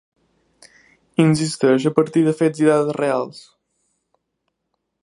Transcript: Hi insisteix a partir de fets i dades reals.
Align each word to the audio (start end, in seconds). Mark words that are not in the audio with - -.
Hi 1.19 1.25
insisteix 1.25 1.85
a 1.89 1.93
partir 1.99 2.25
de 2.29 2.35
fets 2.41 2.65
i 2.65 2.69
dades 2.71 2.99
reals. 3.01 3.47